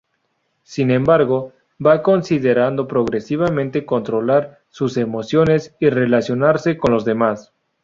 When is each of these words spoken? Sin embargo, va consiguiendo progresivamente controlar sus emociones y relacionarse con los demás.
Sin 0.63 0.89
embargo, 0.89 1.53
va 1.79 2.01
consiguiendo 2.01 2.87
progresivamente 2.87 3.85
controlar 3.85 4.59
sus 4.71 4.97
emociones 4.97 5.75
y 5.79 5.89
relacionarse 5.91 6.75
con 6.75 6.91
los 6.91 7.05
demás. 7.05 7.53